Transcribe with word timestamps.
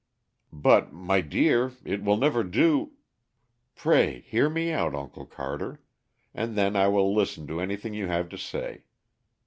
"But, 0.55 0.91
my 0.91 1.21
dear, 1.21 1.73
it 1.85 2.01
will 2.03 2.17
never 2.17 2.43
do" 2.43 2.93
"Pray 3.75 4.21
hear 4.21 4.49
me 4.49 4.71
out, 4.71 4.95
Uncle 4.95 5.27
Carter, 5.27 5.79
and 6.33 6.57
then 6.57 6.75
I 6.75 6.87
will 6.87 7.13
listen 7.13 7.45
to 7.45 7.61
anything 7.61 7.93
you 7.93 8.07
have 8.07 8.27
to 8.29 8.37
say. 8.39 8.85